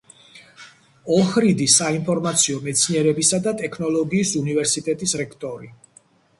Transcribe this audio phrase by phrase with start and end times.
[1.17, 5.75] ოჰრიდის საინფორმაციო მეცნიერებისა და ტექნოლოგიის უნივერსიტეტის რექტორი.